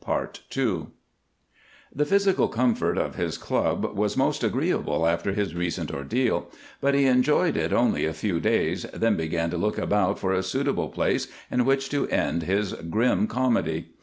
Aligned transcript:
II 0.57 0.87
The 1.93 2.07
physical 2.07 2.47
comfort 2.47 2.97
of 2.97 3.17
his 3.17 3.37
club 3.37 3.95
was 3.95 4.17
most 4.17 4.43
agreeable 4.43 5.05
after 5.05 5.31
his 5.31 5.53
recent 5.53 5.91
ordeal, 5.93 6.49
but 6.79 6.95
he 6.95 7.05
enjoyed 7.05 7.55
it 7.55 7.71
only 7.71 8.05
a 8.05 8.13
few 8.13 8.39
days, 8.39 8.87
then 8.95 9.15
began 9.15 9.51
to 9.51 9.57
look 9.59 9.77
about 9.77 10.17
for 10.17 10.33
a 10.33 10.41
suitable 10.41 10.89
place 10.89 11.27
in 11.51 11.65
which 11.65 11.87
to 11.89 12.07
end 12.07 12.41
his 12.41 12.73
grim 12.73 13.27
comedy. 13.27 13.91